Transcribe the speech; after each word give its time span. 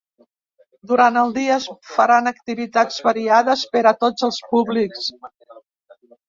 Durant 0.91 1.17
el 1.23 1.33
dia 1.35 1.51
es 1.57 1.67
faran 1.97 2.29
activitats 2.31 2.97
variades 3.09 3.67
per 3.77 3.85
a 3.91 3.93
tots 4.05 4.27
els 4.31 4.41
públics. 4.55 5.13